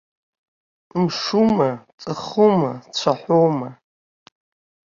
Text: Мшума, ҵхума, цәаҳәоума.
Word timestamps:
Мшума, 1.01 1.69
ҵхума, 2.01 2.71
цәаҳәоума. 2.95 3.69